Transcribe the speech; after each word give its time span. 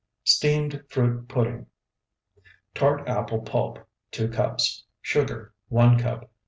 STEAMED 0.23 0.83
FRUIT 0.89 1.27
PUDDING 1.27 1.67
Tart 2.73 3.07
apple 3.07 3.41
pulp, 3.41 3.87
2 4.09 4.29
cups. 4.29 4.83
Sugar, 4.99 5.53
1 5.67 5.99
cup. 5.99 6.31